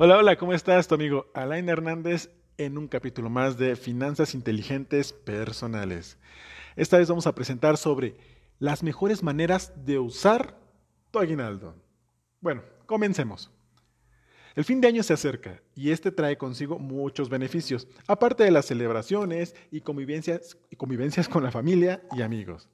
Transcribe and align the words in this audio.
Hola, 0.00 0.18
hola, 0.18 0.36
¿cómo 0.36 0.52
estás? 0.52 0.86
Tu 0.86 0.94
amigo 0.94 1.26
Alain 1.34 1.68
Hernández 1.68 2.30
en 2.56 2.78
un 2.78 2.86
capítulo 2.86 3.30
más 3.30 3.58
de 3.58 3.74
Finanzas 3.74 4.32
Inteligentes 4.32 5.12
Personales. 5.12 6.18
Esta 6.76 6.98
vez 6.98 7.08
vamos 7.08 7.26
a 7.26 7.34
presentar 7.34 7.76
sobre 7.76 8.14
las 8.60 8.84
mejores 8.84 9.24
maneras 9.24 9.72
de 9.84 9.98
usar 9.98 10.56
tu 11.10 11.18
aguinaldo. 11.18 11.74
Bueno, 12.40 12.62
comencemos. 12.86 13.50
El 14.54 14.64
fin 14.64 14.80
de 14.80 14.86
año 14.86 15.02
se 15.02 15.14
acerca 15.14 15.60
y 15.74 15.90
este 15.90 16.12
trae 16.12 16.38
consigo 16.38 16.78
muchos 16.78 17.28
beneficios, 17.28 17.88
aparte 18.06 18.44
de 18.44 18.52
las 18.52 18.66
celebraciones 18.66 19.56
y 19.72 19.80
convivencias, 19.80 20.56
y 20.70 20.76
convivencias 20.76 21.28
con 21.28 21.42
la 21.42 21.50
familia 21.50 22.04
y 22.16 22.22
amigos. 22.22 22.68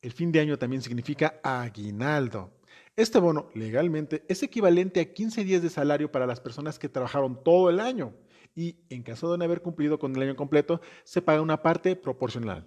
El 0.00 0.12
fin 0.12 0.32
de 0.32 0.40
año 0.40 0.58
también 0.58 0.80
significa 0.80 1.38
aguinaldo, 1.42 2.55
este 2.96 3.18
bono 3.18 3.50
legalmente 3.54 4.24
es 4.26 4.42
equivalente 4.42 5.00
a 5.00 5.12
15 5.12 5.44
días 5.44 5.62
de 5.62 5.68
salario 5.68 6.10
para 6.10 6.26
las 6.26 6.40
personas 6.40 6.78
que 6.78 6.88
trabajaron 6.88 7.42
todo 7.44 7.68
el 7.68 7.78
año 7.78 8.14
y 8.54 8.78
en 8.88 9.02
caso 9.02 9.30
de 9.30 9.36
no 9.36 9.44
haber 9.44 9.60
cumplido 9.60 9.98
con 9.98 10.16
el 10.16 10.22
año 10.22 10.34
completo, 10.34 10.80
se 11.04 11.20
paga 11.20 11.42
una 11.42 11.62
parte 11.62 11.94
proporcional. 11.94 12.66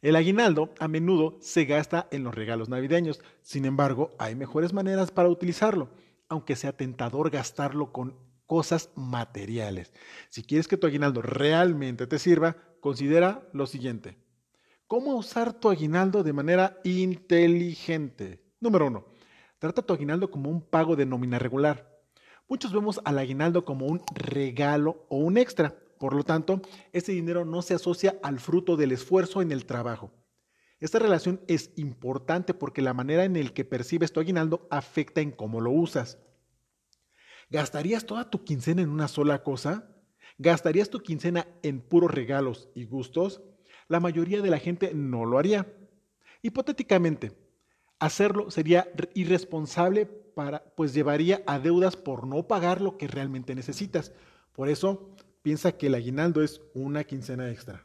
El 0.00 0.16
aguinaldo 0.16 0.72
a 0.78 0.88
menudo 0.88 1.36
se 1.42 1.66
gasta 1.66 2.08
en 2.10 2.24
los 2.24 2.34
regalos 2.34 2.70
navideños, 2.70 3.20
sin 3.42 3.66
embargo, 3.66 4.12
hay 4.18 4.34
mejores 4.34 4.72
maneras 4.72 5.10
para 5.10 5.28
utilizarlo, 5.28 5.90
aunque 6.30 6.56
sea 6.56 6.74
tentador 6.74 7.28
gastarlo 7.28 7.92
con 7.92 8.16
cosas 8.46 8.88
materiales. 8.94 9.92
Si 10.30 10.42
quieres 10.42 10.68
que 10.68 10.78
tu 10.78 10.86
aguinaldo 10.86 11.20
realmente 11.20 12.06
te 12.06 12.18
sirva, 12.18 12.56
considera 12.80 13.46
lo 13.52 13.66
siguiente. 13.66 14.16
¿Cómo 14.86 15.16
usar 15.16 15.52
tu 15.52 15.68
aguinaldo 15.68 16.22
de 16.22 16.32
manera 16.32 16.80
inteligente? 16.82 18.42
Número 18.58 18.86
uno 18.86 19.19
Trata 19.60 19.82
tu 19.82 19.92
aguinaldo 19.92 20.30
como 20.30 20.48
un 20.48 20.62
pago 20.62 20.96
de 20.96 21.04
nómina 21.04 21.38
regular. 21.38 22.02
Muchos 22.48 22.72
vemos 22.72 22.98
al 23.04 23.18
aguinaldo 23.18 23.66
como 23.66 23.86
un 23.86 24.00
regalo 24.14 25.04
o 25.10 25.18
un 25.18 25.36
extra. 25.36 25.76
Por 25.98 26.14
lo 26.14 26.24
tanto, 26.24 26.62
ese 26.94 27.12
dinero 27.12 27.44
no 27.44 27.60
se 27.60 27.74
asocia 27.74 28.18
al 28.22 28.40
fruto 28.40 28.78
del 28.78 28.90
esfuerzo 28.90 29.42
en 29.42 29.52
el 29.52 29.66
trabajo. 29.66 30.14
Esta 30.78 30.98
relación 30.98 31.42
es 31.46 31.72
importante 31.76 32.54
porque 32.54 32.80
la 32.80 32.94
manera 32.94 33.24
en 33.24 33.34
la 33.34 33.50
que 33.50 33.66
percibes 33.66 34.14
tu 34.14 34.20
aguinaldo 34.20 34.66
afecta 34.70 35.20
en 35.20 35.30
cómo 35.30 35.60
lo 35.60 35.70
usas. 35.70 36.18
¿Gastarías 37.50 38.06
toda 38.06 38.30
tu 38.30 38.42
quincena 38.44 38.80
en 38.80 38.88
una 38.88 39.08
sola 39.08 39.42
cosa? 39.42 39.94
¿Gastarías 40.38 40.88
tu 40.88 41.00
quincena 41.00 41.46
en 41.62 41.82
puros 41.82 42.10
regalos 42.10 42.70
y 42.74 42.86
gustos? 42.86 43.42
La 43.88 44.00
mayoría 44.00 44.40
de 44.40 44.48
la 44.48 44.58
gente 44.58 44.94
no 44.94 45.26
lo 45.26 45.38
haría. 45.38 45.70
Hipotéticamente, 46.40 47.36
Hacerlo 48.00 48.50
sería 48.50 48.90
irresponsable 49.14 50.20
pues 50.74 50.94
llevaría 50.94 51.42
a 51.46 51.58
deudas 51.58 51.96
por 51.96 52.26
no 52.26 52.46
pagar 52.46 52.80
lo 52.80 52.96
que 52.96 53.08
realmente 53.08 53.54
necesitas. 53.54 54.12
Por 54.52 54.68
eso, 54.68 55.14
piensa 55.42 55.72
que 55.72 55.86
el 55.88 55.94
aguinaldo 55.94 56.42
es 56.42 56.60
una 56.74 57.04
quincena 57.04 57.50
extra. 57.50 57.82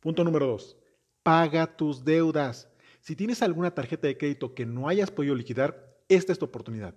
Punto 0.00 0.24
número 0.24 0.46
dos. 0.46 0.76
Paga 1.22 1.76
tus 1.76 2.04
deudas. 2.04 2.68
Si 3.00 3.16
tienes 3.16 3.42
alguna 3.42 3.74
tarjeta 3.74 4.06
de 4.06 4.16
crédito 4.16 4.54
que 4.54 4.66
no 4.66 4.88
hayas 4.88 5.10
podido 5.10 5.34
liquidar, 5.34 5.98
esta 6.08 6.32
es 6.32 6.38
tu 6.38 6.46
oportunidad. 6.46 6.94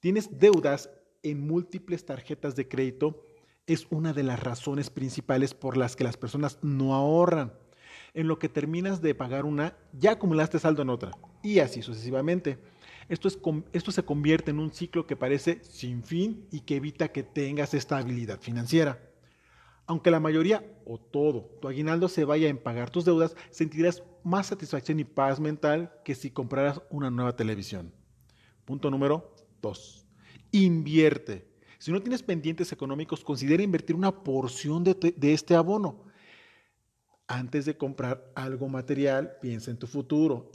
Tienes 0.00 0.38
deudas 0.38 0.90
en 1.22 1.46
múltiples 1.46 2.04
tarjetas 2.04 2.54
de 2.56 2.68
crédito, 2.68 3.24
es 3.66 3.86
una 3.90 4.12
de 4.12 4.22
las 4.22 4.40
razones 4.40 4.90
principales 4.90 5.54
por 5.54 5.78
las 5.78 5.96
que 5.96 6.04
las 6.04 6.18
personas 6.18 6.58
no 6.60 6.94
ahorran 6.94 7.54
en 8.14 8.28
lo 8.28 8.38
que 8.38 8.48
terminas 8.48 9.02
de 9.02 9.14
pagar 9.14 9.44
una, 9.44 9.76
ya 9.92 10.12
acumulaste 10.12 10.58
saldo 10.58 10.82
en 10.82 10.88
otra, 10.88 11.10
y 11.42 11.58
así 11.58 11.82
sucesivamente. 11.82 12.58
Esto, 13.08 13.28
es, 13.28 13.38
esto 13.72 13.92
se 13.92 14.04
convierte 14.04 14.50
en 14.50 14.60
un 14.60 14.72
ciclo 14.72 15.06
que 15.06 15.16
parece 15.16 15.62
sin 15.62 16.02
fin 16.02 16.46
y 16.50 16.60
que 16.60 16.76
evita 16.76 17.08
que 17.08 17.22
tengas 17.22 17.74
estabilidad 17.74 18.40
financiera. 18.40 18.98
Aunque 19.86 20.10
la 20.10 20.20
mayoría 20.20 20.64
o 20.86 20.98
todo 20.98 21.58
tu 21.60 21.68
aguinaldo 21.68 22.08
se 22.08 22.24
vaya 22.24 22.48
en 22.48 22.56
pagar 22.56 22.88
tus 22.88 23.04
deudas, 23.04 23.36
sentirás 23.50 24.02
más 24.22 24.46
satisfacción 24.46 24.98
y 25.00 25.04
paz 25.04 25.38
mental 25.38 25.92
que 26.04 26.14
si 26.14 26.30
compraras 26.30 26.80
una 26.88 27.10
nueva 27.10 27.36
televisión. 27.36 27.92
Punto 28.64 28.90
número 28.90 29.34
2. 29.60 30.06
Invierte. 30.52 31.46
Si 31.78 31.92
no 31.92 32.00
tienes 32.00 32.22
pendientes 32.22 32.72
económicos, 32.72 33.22
considera 33.22 33.62
invertir 33.62 33.94
una 33.94 34.22
porción 34.22 34.82
de, 34.82 34.94
de 34.94 35.32
este 35.34 35.54
abono. 35.54 36.06
Antes 37.26 37.64
de 37.64 37.76
comprar 37.76 38.30
algo 38.34 38.68
material, 38.68 39.36
piensa 39.40 39.70
en 39.70 39.78
tu 39.78 39.86
futuro. 39.86 40.50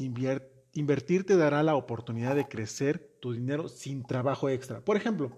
invertir 0.74 1.26
te 1.26 1.36
dará 1.36 1.64
la 1.64 1.76
oportunidad 1.76 2.36
de 2.36 2.48
crecer 2.48 3.18
tu 3.20 3.34
dinero 3.34 3.68
sin 3.68 4.04
trabajo 4.04 4.50
extra. 4.50 4.80
Por 4.86 4.96
ejemplo, 4.96 5.32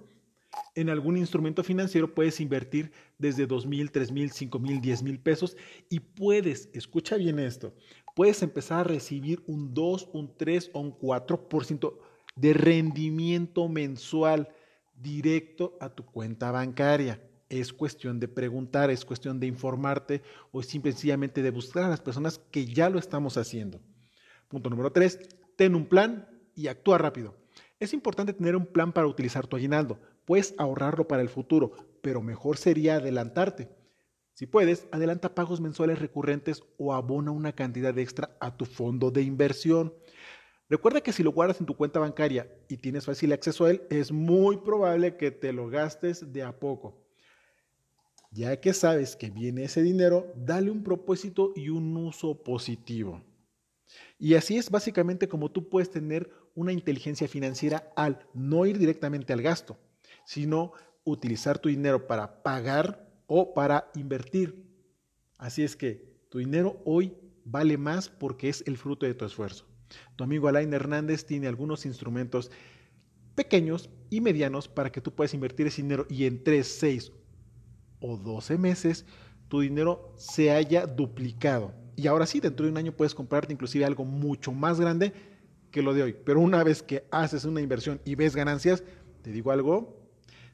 en 0.75 0.89
algún 0.89 1.15
instrumento 1.15 1.63
financiero 1.63 2.13
puedes 2.13 2.41
invertir 2.41 2.91
desde 3.17 3.47
$2,000, 3.47 3.65
mil, 3.67 3.91
$3,000, 3.91 4.11
mil, 4.11 4.31
$5,000, 4.31 4.59
mil, 4.59 4.81
$10,000 4.81 5.03
mil 5.03 5.19
pesos 5.19 5.55
y 5.89 6.01
puedes, 6.01 6.69
escucha 6.73 7.15
bien 7.15 7.39
esto, 7.39 7.73
puedes 8.13 8.43
empezar 8.43 8.79
a 8.79 8.83
recibir 8.83 9.41
un 9.47 9.73
2, 9.73 10.09
un 10.11 10.35
3 10.35 10.71
o 10.73 10.81
un 10.81 10.97
4% 10.97 11.97
de 12.35 12.53
rendimiento 12.53 13.69
mensual 13.69 14.49
directo 14.93 15.77
a 15.79 15.89
tu 15.89 16.05
cuenta 16.05 16.51
bancaria 16.51 17.21
es 17.51 17.73
cuestión 17.73 18.19
de 18.19 18.29
preguntar, 18.29 18.89
es 18.89 19.03
cuestión 19.03 19.39
de 19.39 19.45
informarte 19.45 20.21
o 20.53 20.61
es 20.61 20.67
simplemente 20.67 21.41
de 21.41 21.51
buscar 21.51 21.83
a 21.83 21.89
las 21.89 21.99
personas 21.99 22.39
que 22.49 22.65
ya 22.65 22.89
lo 22.89 22.97
estamos 22.97 23.35
haciendo. 23.35 23.81
Punto 24.47 24.69
número 24.69 24.91
tres, 24.93 25.19
ten 25.57 25.75
un 25.75 25.85
plan 25.85 26.29
y 26.55 26.67
actúa 26.67 26.97
rápido. 26.97 27.35
Es 27.77 27.93
importante 27.93 28.31
tener 28.31 28.55
un 28.55 28.65
plan 28.65 28.93
para 28.93 29.07
utilizar 29.07 29.47
tu 29.47 29.57
aguinaldo. 29.57 29.99
Puedes 30.23 30.55
ahorrarlo 30.57 31.09
para 31.09 31.21
el 31.21 31.27
futuro, 31.27 31.73
pero 32.01 32.21
mejor 32.21 32.55
sería 32.55 32.95
adelantarte. 32.95 33.69
Si 34.33 34.45
puedes, 34.45 34.87
adelanta 34.91 35.35
pagos 35.35 35.59
mensuales 35.59 35.99
recurrentes 35.99 36.63
o 36.77 36.93
abona 36.93 37.31
una 37.31 37.51
cantidad 37.51 37.97
extra 37.99 38.37
a 38.39 38.55
tu 38.55 38.65
fondo 38.65 39.11
de 39.11 39.23
inversión. 39.23 39.93
Recuerda 40.69 41.01
que 41.01 41.11
si 41.11 41.21
lo 41.21 41.33
guardas 41.33 41.59
en 41.59 41.65
tu 41.65 41.75
cuenta 41.75 41.99
bancaria 41.99 42.49
y 42.69 42.77
tienes 42.77 43.05
fácil 43.05 43.33
acceso 43.33 43.65
a 43.65 43.71
él, 43.71 43.81
es 43.89 44.13
muy 44.13 44.55
probable 44.57 45.17
que 45.17 45.31
te 45.31 45.51
lo 45.51 45.67
gastes 45.67 46.31
de 46.31 46.43
a 46.43 46.57
poco. 46.57 47.00
Ya 48.33 48.61
que 48.61 48.73
sabes 48.73 49.17
que 49.17 49.29
viene 49.29 49.65
ese 49.65 49.83
dinero, 49.83 50.31
dale 50.37 50.71
un 50.71 50.83
propósito 50.83 51.51
y 51.53 51.67
un 51.67 51.97
uso 51.97 52.41
positivo. 52.43 53.21
Y 54.17 54.35
así 54.35 54.55
es 54.57 54.69
básicamente 54.69 55.27
como 55.27 55.51
tú 55.51 55.67
puedes 55.67 55.89
tener 55.91 56.29
una 56.55 56.71
inteligencia 56.71 57.27
financiera 57.27 57.91
al 57.97 58.25
no 58.33 58.65
ir 58.65 58.77
directamente 58.77 59.33
al 59.33 59.41
gasto, 59.41 59.77
sino 60.23 60.71
utilizar 61.03 61.59
tu 61.59 61.67
dinero 61.67 62.07
para 62.07 62.41
pagar 62.41 63.05
o 63.27 63.53
para 63.53 63.91
invertir. 63.95 64.63
Así 65.37 65.63
es 65.63 65.75
que 65.75 66.15
tu 66.29 66.37
dinero 66.37 66.81
hoy 66.85 67.13
vale 67.43 67.77
más 67.77 68.07
porque 68.07 68.47
es 68.47 68.63
el 68.65 68.77
fruto 68.77 69.05
de 69.05 69.13
tu 69.13 69.25
esfuerzo. 69.25 69.65
Tu 70.15 70.23
amigo 70.23 70.47
Alain 70.47 70.73
Hernández 70.73 71.25
tiene 71.25 71.47
algunos 71.47 71.85
instrumentos 71.85 72.49
pequeños 73.35 73.89
y 74.09 74.21
medianos 74.21 74.69
para 74.69 74.89
que 74.89 75.01
tú 75.01 75.13
puedas 75.13 75.33
invertir 75.33 75.67
ese 75.67 75.81
dinero 75.81 76.05
y 76.09 76.25
en 76.25 76.45
3, 76.45 76.65
6 76.65 77.11
o 78.01 78.17
12 78.17 78.57
meses 78.57 79.05
tu 79.47 79.61
dinero 79.61 80.13
se 80.15 80.51
haya 80.51 80.85
duplicado. 80.85 81.73
Y 81.95 82.07
ahora 82.07 82.25
sí, 82.25 82.39
dentro 82.39 82.65
de 82.65 82.71
un 82.71 82.77
año 82.77 82.93
puedes 82.93 83.13
comprarte 83.13 83.53
inclusive 83.53 83.85
algo 83.85 84.05
mucho 84.05 84.51
más 84.51 84.79
grande 84.79 85.13
que 85.71 85.81
lo 85.81 85.93
de 85.93 86.03
hoy. 86.03 86.15
Pero 86.25 86.39
una 86.39 86.63
vez 86.63 86.81
que 86.81 87.05
haces 87.11 87.45
una 87.45 87.61
inversión 87.61 87.99
y 88.05 88.15
ves 88.15 88.35
ganancias, 88.35 88.83
te 89.21 89.31
digo 89.31 89.51
algo, 89.51 90.01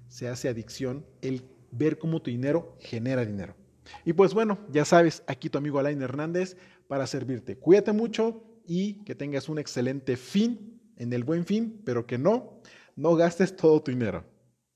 se 0.07 0.27
hace 0.27 0.49
adicción 0.49 1.05
el 1.21 1.43
ver 1.71 1.99
cómo 1.99 2.21
tu 2.21 2.31
dinero 2.31 2.75
genera 2.79 3.23
dinero. 3.23 3.55
Y 4.03 4.13
pues 4.13 4.33
bueno, 4.33 4.57
ya 4.71 4.83
sabes, 4.83 5.23
aquí 5.27 5.49
tu 5.49 5.57
amigo 5.57 5.79
Alain 5.79 6.01
Hernández 6.01 6.57
para 6.87 7.07
servirte. 7.07 7.57
Cuídate 7.57 7.93
mucho 7.93 8.43
y 8.65 9.03
que 9.03 9.15
tengas 9.15 9.47
un 9.47 9.59
excelente 9.59 10.17
fin 10.17 10.81
en 10.97 11.13
el 11.13 11.23
buen 11.23 11.45
fin, 11.45 11.81
pero 11.85 12.05
que 12.05 12.17
no, 12.17 12.59
no 12.95 13.15
gastes 13.15 13.55
todo 13.55 13.81
tu 13.81 13.91
dinero. 13.91 14.23